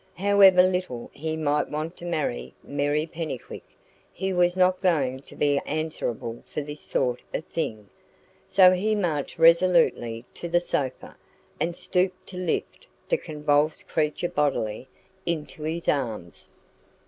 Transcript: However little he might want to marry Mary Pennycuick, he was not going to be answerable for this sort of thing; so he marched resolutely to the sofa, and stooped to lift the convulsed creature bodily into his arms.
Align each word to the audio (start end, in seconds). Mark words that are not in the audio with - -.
However 0.15 0.63
little 0.65 1.11
he 1.13 1.37
might 1.37 1.69
want 1.69 1.95
to 1.97 2.05
marry 2.05 2.55
Mary 2.63 3.05
Pennycuick, 3.05 3.61
he 4.11 4.33
was 4.33 4.57
not 4.57 4.81
going 4.81 5.19
to 5.19 5.35
be 5.35 5.59
answerable 5.59 6.41
for 6.51 6.61
this 6.61 6.81
sort 6.81 7.21
of 7.35 7.45
thing; 7.45 7.87
so 8.47 8.71
he 8.71 8.95
marched 8.95 9.37
resolutely 9.37 10.25
to 10.33 10.49
the 10.49 10.59
sofa, 10.59 11.17
and 11.59 11.75
stooped 11.75 12.25
to 12.29 12.37
lift 12.37 12.87
the 13.09 13.17
convulsed 13.17 13.87
creature 13.87 14.27
bodily 14.29 14.87
into 15.27 15.61
his 15.61 15.87
arms. 15.87 16.49